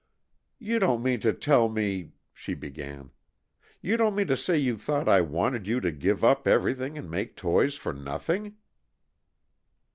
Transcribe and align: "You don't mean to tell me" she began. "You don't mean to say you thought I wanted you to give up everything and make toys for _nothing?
"You 0.57 0.79
don't 0.79 1.03
mean 1.03 1.19
to 1.19 1.31
tell 1.31 1.69
me" 1.69 2.13
she 2.33 2.55
began. 2.55 3.11
"You 3.83 3.97
don't 3.97 4.15
mean 4.15 4.25
to 4.29 4.35
say 4.35 4.57
you 4.57 4.75
thought 4.75 5.07
I 5.07 5.21
wanted 5.21 5.67
you 5.67 5.79
to 5.79 5.91
give 5.91 6.23
up 6.23 6.47
everything 6.47 6.97
and 6.97 7.07
make 7.07 7.35
toys 7.35 7.75
for 7.75 7.93
_nothing? 7.93 8.55